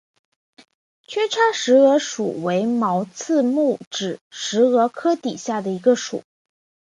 [1.05, 6.23] 缺叉石蛾属为毛翅目指石蛾科底下的一个属。